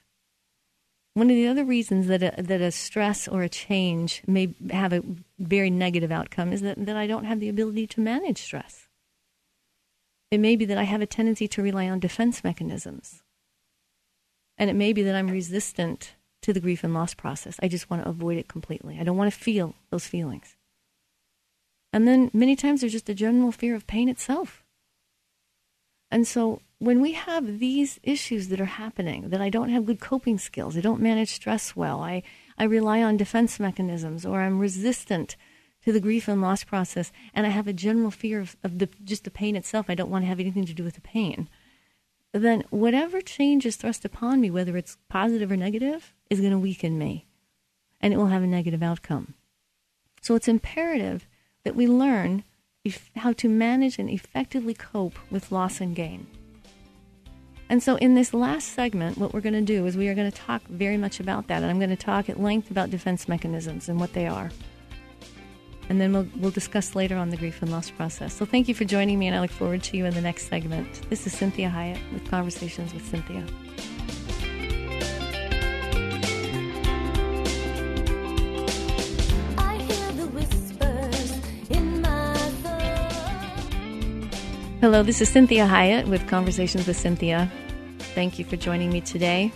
[1.13, 4.93] One of the other reasons that a, that a stress or a change may have
[4.93, 5.03] a
[5.39, 8.87] very negative outcome is that, that I don't have the ability to manage stress.
[10.29, 13.23] It may be that I have a tendency to rely on defense mechanisms.
[14.61, 17.59] And it may be that I'm resistant to the grief and loss process.
[17.63, 18.99] I just want to avoid it completely.
[18.99, 20.55] I don't want to feel those feelings.
[21.91, 24.63] And then many times there's just a general fear of pain itself.
[26.11, 29.99] And so when we have these issues that are happening, that I don't have good
[29.99, 32.21] coping skills, I don't manage stress well, I,
[32.55, 35.37] I rely on defense mechanisms, or I'm resistant
[35.85, 38.89] to the grief and loss process, and I have a general fear of, of the,
[39.03, 41.49] just the pain itself, I don't want to have anything to do with the pain,
[42.33, 46.59] then whatever change is thrust upon me, whether it's positive or negative, is going to
[46.59, 47.27] weaken me,
[47.99, 49.33] and it will have a negative outcome.
[50.21, 51.27] So it's imperative
[51.63, 52.43] that we learn
[53.17, 56.27] how to manage and effectively cope with loss and gain.
[57.69, 60.29] And so, in this last segment, what we're going to do is we are going
[60.29, 61.61] to talk very much about that.
[61.61, 64.51] And I'm going to talk at length about defense mechanisms and what they are.
[65.89, 68.33] And then we'll, we'll discuss later on the grief and loss process.
[68.33, 70.47] So, thank you for joining me, and I look forward to you in the next
[70.47, 71.09] segment.
[71.09, 73.45] This is Cinthia Hiett with Conversations with Cynthia.
[84.81, 87.51] Hello, this is Cinthia Hiett with Conversations with Cynthia.
[88.15, 89.51] Thank you for joining me today.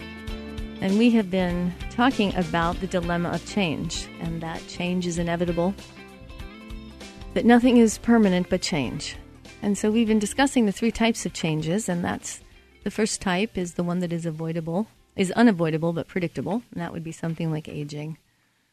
[0.82, 5.74] And we have been talking about the dilemma of change, and that change is inevitable,
[7.36, 9.18] that nothing is permanent but change.
[9.62, 12.40] And so we've been discussing the three types of changes, and that's
[12.86, 16.94] the first type is the one that is avoidable, is unavoidable but predictable, and that
[16.94, 18.18] would be something like aging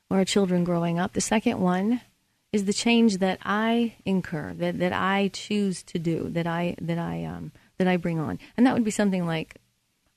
[0.08, 1.12] or our children growing up.
[1.12, 2.02] The second one
[2.52, 6.98] is the change that I incur, that, that I choose to do, that I that
[6.98, 9.56] I um, that I bring on, and that would be something like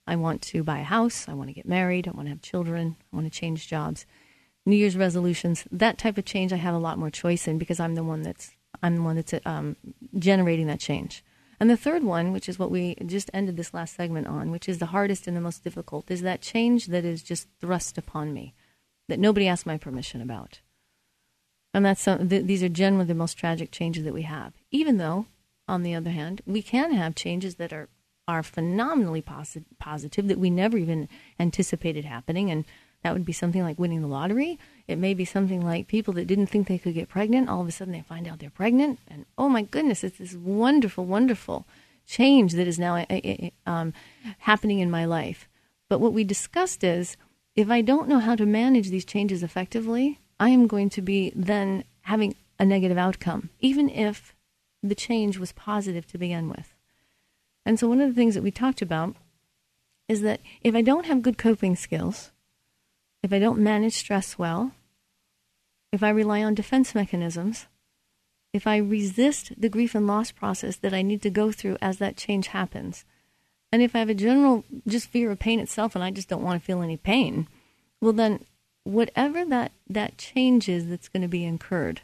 [0.05, 2.43] I want to buy a house, I want to get married, I want to have
[2.43, 4.05] children, I want to change jobs,
[4.65, 6.51] New Year's resolutions, that type of change.
[6.51, 8.51] I have a lot more choice in because I'm the one that's
[8.81, 9.75] I'm the one that's um,
[10.17, 11.23] generating that change.
[11.59, 14.67] And the third one, which is what we just ended this last segment on, which
[14.67, 18.33] is the hardest and the most difficult, is that change that is just thrust upon
[18.33, 18.53] me,
[19.07, 20.59] that nobody asked my permission about.
[21.73, 24.53] And that's some, th- these are generally the most tragic changes that we have.
[24.71, 25.27] Even though,
[25.67, 27.89] on the other hand, we can have changes that are
[28.27, 31.07] are phenomenally posi- positive that we never even
[31.39, 32.65] anticipated happening, and
[33.05, 34.57] that would be something like winning the lottery.
[34.87, 37.67] It may be something like people that didn't think they could get pregnant, all of
[37.67, 41.67] a sudden they find out they're pregnant, and oh my goodness, it's this wonderful, wonderful
[42.07, 43.93] change that is now uh, uh, um,
[44.39, 45.47] happening in my life.
[45.87, 47.15] But what we discussed is
[47.55, 51.31] if I don't know how to manage these changes effectively, I am going to be
[51.35, 54.33] then having a negative outcome, even if
[54.81, 56.73] the change was positive to begin with.
[57.67, 59.15] And so, one of the things that we talked about
[60.07, 62.31] is that if I don't have good coping skills,
[63.25, 64.71] if I don't manage stress well,
[65.91, 67.65] if I rely on defense mechanisms,
[68.53, 71.97] if I resist the grief and loss process that I need to go through as
[71.97, 73.03] that change happens,
[73.71, 76.43] and if I have a general just fear of pain itself and I just don't
[76.43, 77.47] want to feel any pain,
[77.99, 78.45] well, then
[78.83, 82.01] whatever that, that change is that's going to be incurred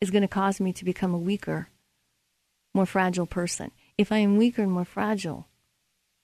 [0.00, 1.68] is going to cause me to become a weaker,
[2.76, 3.72] more fragile person.
[3.98, 5.48] If I am weaker and more fragile,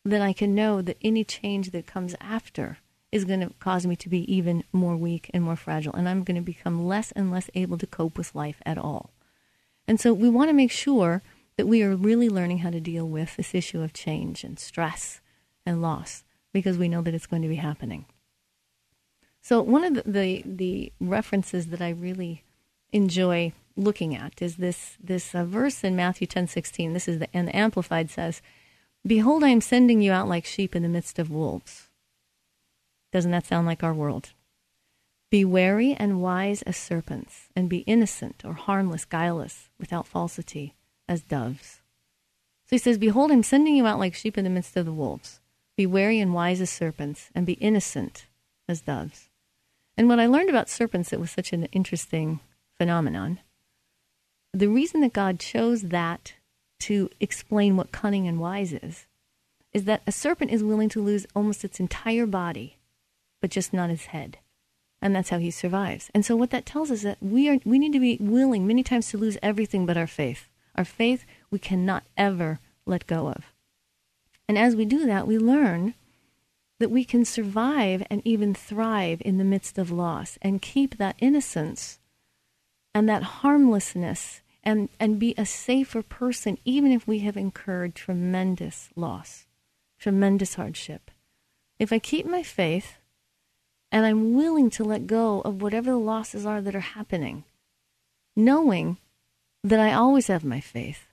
[0.05, 2.79] then I can know that any change that comes after
[3.15, 5.95] is going to cause me to be even more weak and more fragile.
[5.95, 9.11] And I'm going to become less and less able to cope with life at all.
[9.87, 11.23] And so we want to make sure
[11.57, 15.21] that we are really learning how to deal with this issue of change and stress
[15.65, 18.05] and loss because we know that it's going to be happening.
[19.41, 22.43] So one of the, the, the references that I really
[22.93, 26.93] enjoy looking at is this this uh, verse in Matthew ten sixteen.
[26.93, 28.43] This is the and the Amplified says,
[29.07, 31.84] "Behold, I am sending you out like sheep in the midst of wolves."
[33.15, 34.35] Doesn't that sound like our world?
[35.31, 40.75] Be wary and wise as serpents, and be innocent or harmless, guileless, without falsity,
[41.09, 41.81] as doves.
[42.67, 44.93] So he says, Behold, I'm sending you out like sheep in the midst of the
[44.93, 45.41] wolves.
[45.79, 48.27] Be wary and wise as serpents, and be innocent
[48.69, 49.31] as doves.
[49.97, 52.41] And what I learned about serpents, it was such an interesting
[52.77, 53.39] phenomenon
[54.55, 56.35] the reason that God chose that
[56.81, 59.07] to explain what cunning and wise is,
[59.73, 62.79] is that a serpent is willing to lose almost its entire body,
[63.45, 64.39] but just not his head.
[65.03, 66.11] And that's how he survives.
[66.15, 68.67] And so what that tells us is that we are we need to be willing
[68.67, 70.49] many times to lose everything but our faith.
[70.77, 73.53] Our faith we cannot ever let go of.
[74.49, 75.93] And as we do that, we learn
[76.81, 81.17] that we can survive and even thrive in the midst of loss and keep that
[81.19, 81.99] innocence
[82.95, 88.89] and that harmlessness and, and be a safer person, even if we have incurred tremendous
[88.97, 89.45] loss,
[89.99, 91.11] tremendous hardship.
[91.79, 92.97] If I keep my faith
[93.95, 97.45] and I'm willing to let go of whatever the losses are that are happening,
[98.35, 98.99] knowing
[99.63, 101.07] that I always have my faith,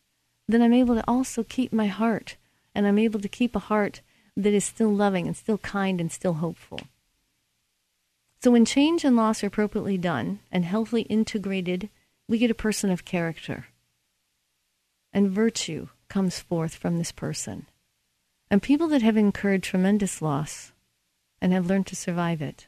[0.48, 2.38] then I'm able to also keep my heart
[2.74, 4.02] and I'm able to keep a heart
[4.36, 6.80] that is still loving and still kind and still hopeful.
[8.42, 11.88] So, when change and loss are appropriately done and healthily integrated
[12.28, 13.68] we get a person of character.
[15.14, 17.68] And virtue comes forth from this person.
[18.50, 20.72] And people that have incurred tremendous loss
[21.40, 22.68] and have learned to survive it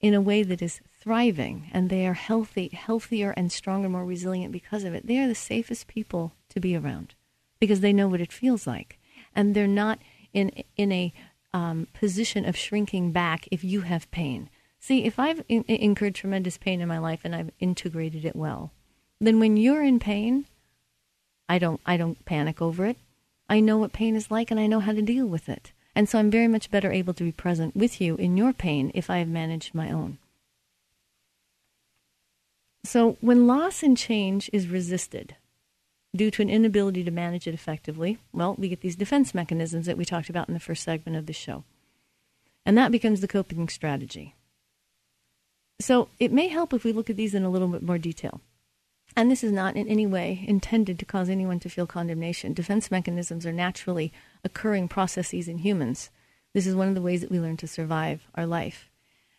[0.00, 4.52] in a way that is thriving and they are healthy, healthier and stronger, more resilient
[4.52, 7.14] because of it, they are the safest people to be around
[7.60, 8.98] because they know what it feels like.
[9.34, 9.98] And they're not
[10.32, 11.12] in, in a
[11.52, 14.50] um, position of shrinking back if you have pain.
[14.78, 18.72] See, if I've in- incurred tremendous pain in my life and I've integrated it well,
[19.20, 20.46] then when you're in pain,
[21.48, 22.98] I don't I don't panic over it.
[23.48, 25.72] I know what pain is like and I know how to deal with it.
[25.96, 28.92] And so I'm very much better able to be present with you in your pain
[28.94, 30.18] if I have managed my own.
[32.84, 35.36] So when loss and change is resisted
[36.14, 39.96] due to an inability to manage it effectively, well, we get these defense mechanisms that
[39.96, 41.64] we talked about in the first segment of the show.
[42.66, 44.34] And that becomes the coping strategy.
[45.80, 48.42] So it may help if we look at these in a little bit more detail.
[49.16, 52.52] And this is not in any way intended to cause anyone to feel condemnation.
[52.52, 54.12] Defense mechanisms are naturally
[54.44, 56.10] occurring processes in humans.
[56.52, 58.90] This is one of the ways that we learn to survive our life.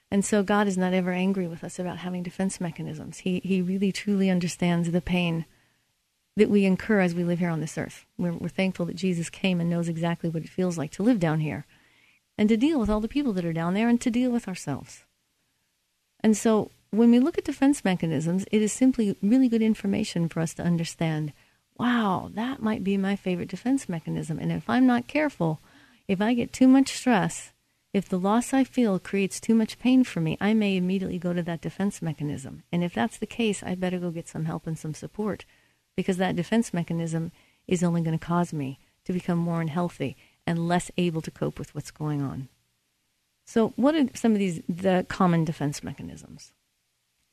[0.10, 3.20] And so God is not ever angry with us about having defense mechanisms.
[3.20, 5.46] He, he really truly understands the pain
[6.36, 8.06] that we incur as we live here on this earth.
[8.18, 11.20] We're, we're thankful that Jesus came and knows exactly what it feels like to live
[11.20, 11.66] down here
[12.38, 14.48] and to deal with all the people that are down there and to deal with
[14.48, 15.04] ourselves.
[16.22, 20.40] And so when we look at defense mechanisms, it is simply really good information for
[20.40, 21.34] us to understand
[21.80, 24.40] wow, that might be my favorite defense mechanism.
[24.40, 25.60] And if I'm not careful,
[26.08, 27.52] if I get too much stress,
[27.94, 31.34] if the loss I feel creates too much pain for me, I may immediately go
[31.34, 32.64] to that defense mechanism.
[32.72, 35.46] And if that's the case, I better go get some help and some support
[35.96, 37.32] because that defense mechanism
[37.68, 40.16] is only going to cause me to become more unhealthy
[40.46, 42.50] and less able to cope with what's going on.
[43.46, 46.52] So, what are some of these the common defense mechanisms?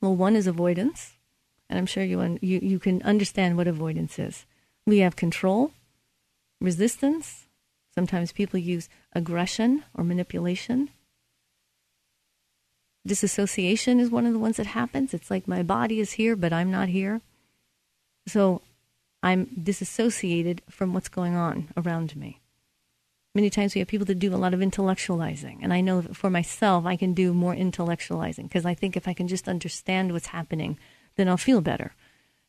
[0.05, 1.13] Well, one is avoidance,
[1.67, 4.45] and I'm sure you you you can understand what avoidance is.
[4.85, 5.71] We have control,
[6.61, 7.47] resistance.
[7.95, 10.89] Sometimes people use aggression or manipulation.
[13.03, 15.11] Disassociation is one of the ones that happens.
[15.11, 17.21] It's like my body is here, but I'm not here.
[18.27, 18.61] So
[19.23, 22.41] I'm disassociated from what's going on around me.
[23.35, 25.59] Many times we have people that do a lot of intellectualizing.
[25.61, 29.13] And I know for myself, I can do more intellectualizing because I think if I
[29.13, 30.79] can just understand what's happening,
[31.17, 31.93] then I'll feel better.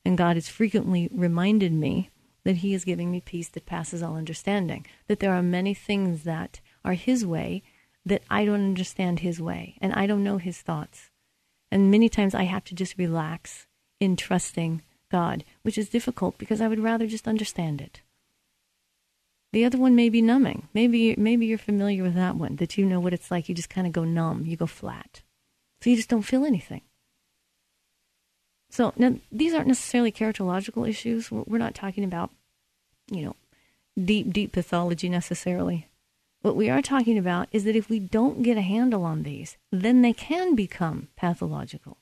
[0.04, 2.10] And God has frequently reminded me
[2.44, 6.22] that He is giving me peace that passes all understanding, that there are many things
[6.22, 7.64] that are His way
[8.04, 11.10] that I don't understand His way and I don't know His thoughts.
[11.72, 13.66] And many times I have to just relax
[13.98, 18.02] in trusting God, which is difficult because I would rather just understand it.
[19.56, 20.68] The other one may be numbing.
[20.74, 23.48] Maybe maybe you're familiar with that one, that you know what it's like.
[23.48, 25.22] You just kind of go numb, you go flat.
[25.80, 26.82] So you just don't feel anything.
[28.68, 31.32] So now these aren't necessarily characterological issues.
[31.32, 32.32] We're not talking about,
[33.10, 33.36] you know,
[33.98, 35.88] deep, deep pathology necessarily.
[36.42, 39.56] What we are talking about is that if we don't get a handle on these,
[39.72, 41.96] then they can become pathological.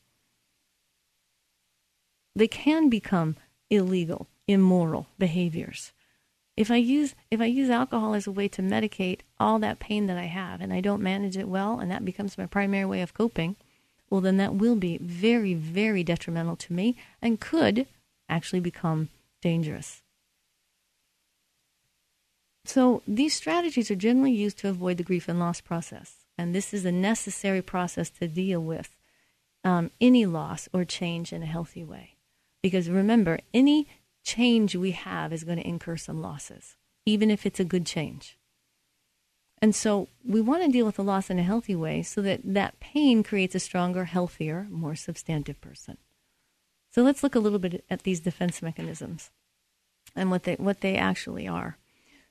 [2.35, 3.37] They can become
[3.71, 5.93] illegal, immoral behaviors
[6.57, 10.07] if I use if I use alcohol as a way to medicate all that pain
[10.07, 13.01] that I have and I don't manage it well and that becomes my primary way
[13.03, 13.57] of coping,
[14.09, 17.87] well then that will be very very detrimental to me and could
[18.29, 19.09] actually become
[19.43, 20.03] dangerous.
[22.65, 26.73] So these strategies are generally used to avoid the grief and loss process, and this
[26.73, 28.97] is a necessary process to deal with
[29.65, 32.15] um, any loss or change in a healthy way.
[32.63, 33.87] Because remember, any
[34.25, 38.39] change we have is going to incur some losses, even if it's a good change.
[39.63, 42.41] And so we want to deal with the loss in a healthy way so that
[42.45, 45.97] that pain creates a stronger, healthier, more substantive person.
[46.91, 49.31] So let's look a little bit at these defense mechanisms
[50.15, 51.79] and what they what they actually are.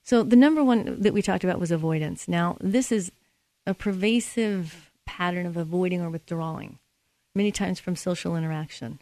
[0.04, 2.28] So the number one that we talked about was avoidance.
[2.28, 3.12] Now, this is
[3.66, 6.80] a pervasive pattern of avoiding or withdrawing,
[7.34, 9.00] many times from social interaction.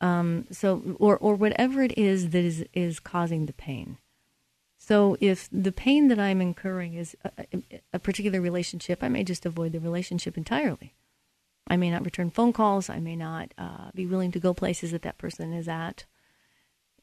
[0.00, 3.98] Um, so, or or whatever it is that is is causing the pain.
[4.78, 7.62] So, if the pain that I'm incurring is a,
[7.94, 10.94] a particular relationship, I may just avoid the relationship entirely.
[11.66, 12.90] I may not return phone calls.
[12.90, 16.04] I may not uh, be willing to go places that that person is at.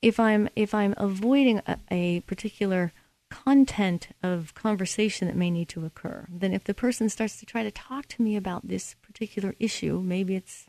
[0.02, 2.92] If I'm if I'm avoiding a, a particular
[3.30, 7.64] content of conversation that may need to occur, then if the person starts to try
[7.64, 10.68] to talk to me about this particular issue, maybe it's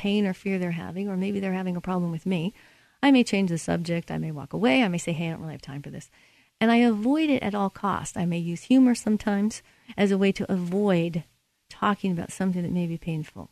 [0.00, 2.54] pain or fear they're having, or maybe they're having a problem with me,
[3.02, 4.10] I may change the subject.
[4.10, 4.82] I may walk away.
[4.82, 6.10] I may say, hey, I don't really have time for this.
[6.58, 8.16] And I avoid it at all costs.
[8.16, 9.62] I may use humor sometimes
[9.98, 11.24] as a way to avoid
[11.68, 13.50] talking about something that may be painful.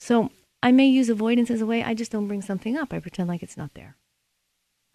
[0.00, 0.30] So
[0.62, 2.92] I may use avoidance as a way I just don't bring something up.
[2.92, 3.96] I pretend like it's not there.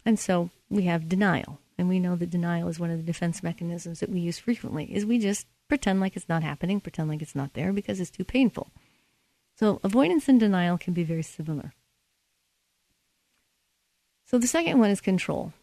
[0.05, 1.59] And so we have denial.
[1.77, 4.85] And we know that denial is one of the defense mechanisms that we use frequently
[4.93, 8.11] is we just pretend like it's not happening, pretend like it's not there because it's
[8.11, 8.69] too painful.
[9.57, 11.73] So avoidance and denial can be very similar.
[14.25, 15.53] So the second one is control.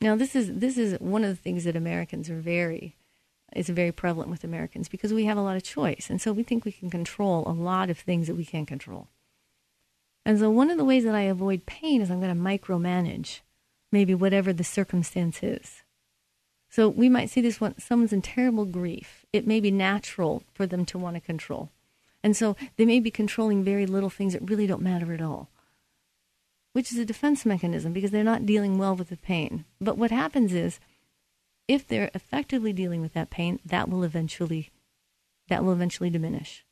[0.00, 2.96] Now this is this is one of the things that Americans are very
[3.54, 6.08] is very prevalent with Americans because we have a lot of choice.
[6.10, 9.08] And so we think we can control a lot of things that we can't control.
[10.24, 13.40] And so one of the ways that I avoid pain is I'm going to micromanage
[13.92, 15.82] maybe whatever the circumstance is.
[16.68, 19.24] So we might see this one someone's in terrible grief.
[19.32, 21.70] It may be natural for them to want to control.
[22.22, 25.48] And so they may be controlling very little things that really don't matter at all,
[26.72, 29.64] which is a defense mechanism because they're not dealing well with the pain.
[29.80, 30.80] But what happens is
[31.68, 34.70] if they're effectively dealing with that pain, that will eventually
[35.48, 36.64] that will eventually diminish.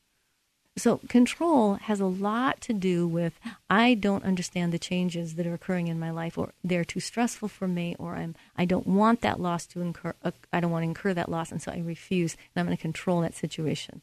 [0.77, 3.39] So control has a lot to do with
[3.71, 7.49] I don't understand the changes that are occurring in my life or they're too stressful
[7.49, 10.83] for me or I'm I don't want that loss to incur uh, I don't want
[10.83, 14.03] to incur that loss and so I refuse and I'm going to control that situation.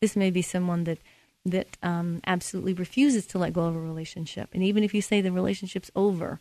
[0.00, 0.98] This may be someone that
[1.44, 5.20] that um, absolutely refuses to let go of a relationship, and even if you say
[5.20, 6.40] the relationship's over,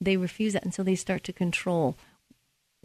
[0.00, 1.96] they refuse that, and so they start to control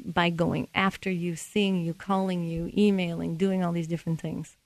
[0.03, 4.57] by going after you, seeing you, calling you, emailing, doing all these different things.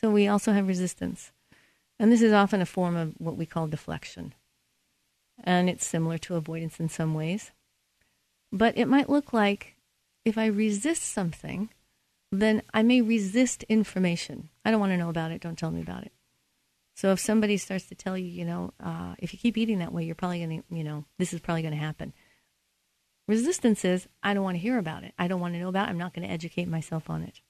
[0.00, 1.32] So we also have resistance.
[1.98, 4.32] And this is often a form of what we call deflection.
[5.42, 7.50] And it's similar to avoidance in some ways.
[8.52, 9.76] But it might look like
[10.24, 11.70] if I resist something,
[12.32, 14.50] then I may resist information.
[14.64, 15.40] I don't want to know about it.
[15.40, 16.12] Don't tell me about it.
[16.94, 19.92] So if somebody starts to tell you, you know, uh, if you keep eating that
[19.92, 22.12] way, you're probably going to, you know, this is probably going to happen.
[23.26, 25.14] Resistance is, I don't want to hear about it.
[25.18, 25.90] I don't want to know about it.
[25.90, 27.40] I'm not going to educate myself on it.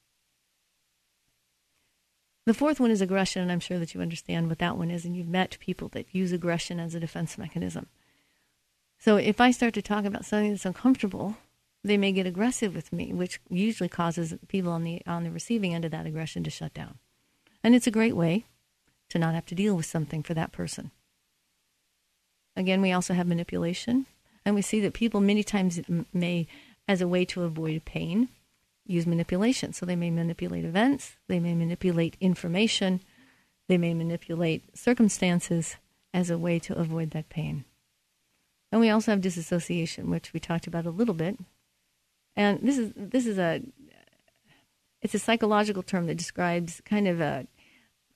[2.47, 5.05] The fourth one is aggression, and I'm sure that you understand what that one is,
[5.05, 7.87] and you've met people that use aggression as a defense mechanism.
[8.99, 11.37] So if I start to talk about something that's uncomfortable,
[11.83, 15.75] they may get aggressive with me, which usually causes people on the on the receiving
[15.75, 16.99] end of that aggression to shut down.
[17.63, 18.45] And it's a great way
[19.11, 20.91] to not have to deal with something for that person.
[22.57, 24.07] Again, we also have manipulation,
[24.45, 25.81] and we see that people many times
[26.13, 26.47] may
[26.87, 28.29] as a way to avoid pain
[28.87, 29.73] use manipulation.
[29.73, 33.01] So they may manipulate events, they may manipulate information,
[33.69, 35.77] they may manipulate circumstances
[36.13, 37.65] as a way to avoid that pain.
[38.73, 41.39] And we also have disassociation, which we talked about a little bit.
[42.37, 43.63] And this is this is a
[45.03, 47.47] it's a psychological term that describes kind of a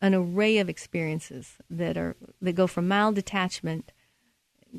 [0.01, 3.93] an array of experiences that are that go from mild detachment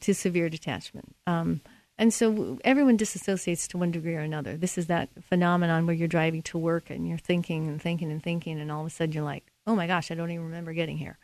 [0.02, 1.16] to severe detachment.
[1.26, 1.62] Um,
[1.98, 4.58] and so everyone disassociates to one degree or another.
[4.58, 8.22] This is that phenomenon where you're driving to work and you're thinking and thinking and
[8.22, 10.74] thinking, and all of a sudden you're like, oh my gosh, I don't even remember
[10.74, 11.18] getting here.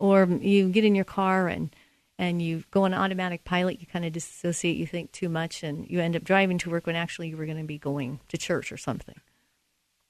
[0.00, 1.74] Or you get in your car and
[2.18, 5.88] and you go on automatic pilot, you kind of dissociate, you think too much, and
[5.88, 8.38] you end up driving to work when actually you were going to be going to
[8.38, 9.16] church or something.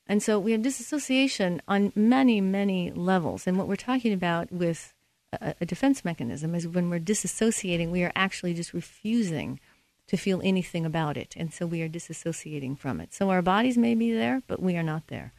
[0.06, 3.46] And so we have disassociation on many, many levels.
[3.46, 4.94] And what we're talking about with
[5.32, 9.60] a, a defense mechanism is when we're disassociating, we are actually just refusing
[10.08, 11.34] to feel anything about it.
[11.36, 13.14] And so we are disassociating from it.
[13.14, 15.32] So our bodies may be there, but we are not there.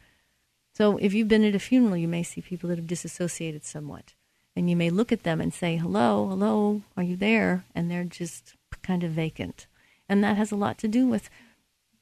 [0.74, 4.14] So if you've been at a funeral, you may see people that have disassociated somewhat.
[4.56, 7.64] And you may look at them and say, hello, hello, are you there?
[7.74, 9.66] And they're just kind of vacant.
[10.08, 11.28] And that has a lot to do with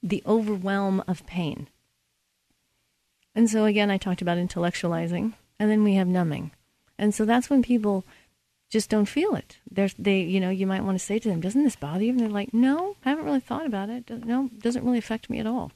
[0.03, 1.68] the overwhelm of pain.
[3.34, 6.50] And so again, I talked about intellectualizing, and then we have numbing.
[6.98, 8.05] And so that's when people
[8.68, 9.59] just don't feel it.
[9.70, 12.11] There's they, you know, you might want to say to them, "Doesn't this bother you?"
[12.11, 14.11] And they're like, "No, I haven't really thought about it.
[14.24, 15.72] No, it doesn't really affect me at all."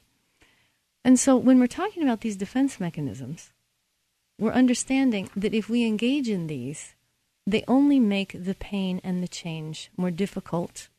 [1.03, 3.51] And so when we're talking about these defense mechanisms,
[4.39, 6.95] we're understanding that if we engage in these,
[7.45, 10.89] they only make the pain and the change more difficult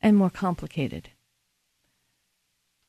[0.00, 1.10] and more complicated.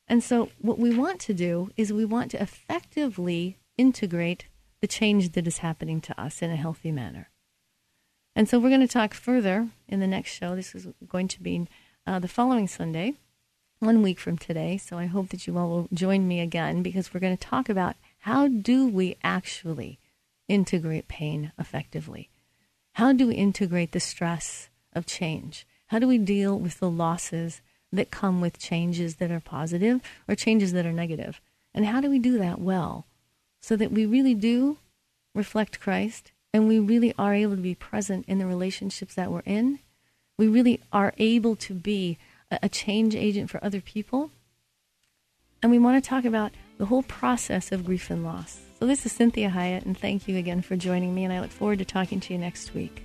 [0.07, 4.45] And so what we want to do is we want to effectively integrate
[4.81, 7.29] the change that is happening to us in a healthy manner.
[8.35, 10.55] And so we're going to talk further in the next show.
[10.55, 11.67] This is going to be
[12.05, 13.13] uh, the following Sunday,
[13.79, 14.77] one week from today.
[14.77, 17.69] So I hope that you all will join me again because we're going to talk
[17.69, 17.95] about
[18.25, 19.99] how do we actually
[20.47, 22.31] integrate pain effectively?
[22.93, 25.67] How do we integrate the stress of change?
[25.89, 27.61] How do we deal with the losses
[27.91, 31.39] that come with changes that are positive or changes that are negative?
[31.71, 33.05] And how do we do that well
[33.61, 34.77] so that we really do
[35.35, 39.43] reflect Christ and we really are able to be present in the relationships that we're
[39.45, 39.77] in.
[40.35, 42.17] We really are able to be
[42.49, 44.31] a, change agent for other people.
[45.61, 48.59] And we want to talk about the whole process of grief and loss.
[48.79, 51.23] So, this is Cinthia Hiett, and thank you again for joining me.
[51.23, 53.03] And I look forward to talking to you next week.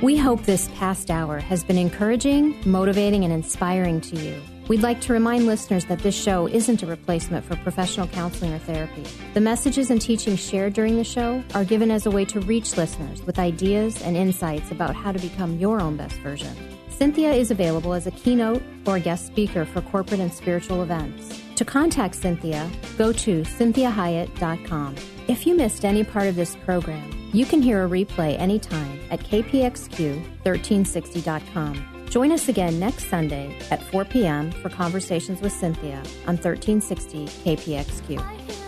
[0.00, 4.57] We hope this past hour has been encouraging, motivating, and inspiring to you.
[4.68, 8.58] We'd like to remind listeners that this show isn't a replacement for professional counseling or
[8.58, 9.06] therapy.
[9.32, 12.76] The messages and teachings shared during the show are given as a way to reach
[12.76, 16.54] listeners with ideas and insights about how to become your own best version.
[16.90, 21.42] Cinthia is available as a keynote or guest speaker for corporate and spiritual events.
[21.56, 24.96] To contact Cinthia, go to cinthiahiett.com.
[25.28, 29.20] If you missed any part of this program, you can hear a replay anytime at
[29.20, 31.97] kpxq1360.com.
[32.10, 34.50] Join us again next Sunday at 4 p.m.
[34.50, 38.67] for Conversations with Cinthia on 1360 KPXQ.